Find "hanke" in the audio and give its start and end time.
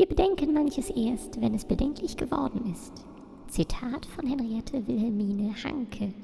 5.62-6.14